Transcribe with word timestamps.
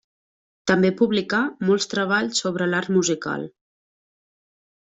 També 0.71 0.89
publicà 1.01 1.41
molts 1.71 1.87
treballs 1.93 2.41
sobre 2.45 2.71
l'art 2.73 2.93
musical. 2.99 3.49